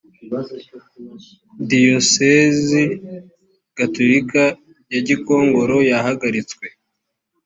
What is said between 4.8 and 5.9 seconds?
ya gikongoro